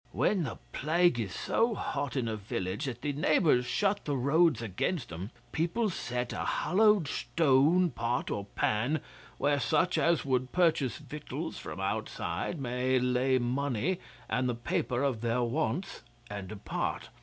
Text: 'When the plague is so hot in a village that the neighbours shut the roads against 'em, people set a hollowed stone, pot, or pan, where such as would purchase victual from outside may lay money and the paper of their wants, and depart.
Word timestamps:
'When 0.13 0.45
the 0.45 0.57
plague 0.73 1.19
is 1.19 1.31
so 1.31 1.75
hot 1.75 2.15
in 2.17 2.27
a 2.27 2.35
village 2.35 2.85
that 2.85 3.03
the 3.03 3.13
neighbours 3.13 3.67
shut 3.67 4.03
the 4.05 4.17
roads 4.17 4.59
against 4.59 5.11
'em, 5.13 5.29
people 5.51 5.91
set 5.91 6.33
a 6.33 6.39
hollowed 6.39 7.07
stone, 7.07 7.91
pot, 7.91 8.31
or 8.31 8.45
pan, 8.55 9.01
where 9.37 9.59
such 9.59 9.99
as 9.99 10.25
would 10.25 10.51
purchase 10.51 10.97
victual 10.97 11.51
from 11.51 11.79
outside 11.79 12.59
may 12.59 12.97
lay 12.97 13.37
money 13.37 13.99
and 14.27 14.49
the 14.49 14.55
paper 14.55 15.03
of 15.03 15.21
their 15.21 15.43
wants, 15.43 16.01
and 16.31 16.47
depart. 16.47 17.09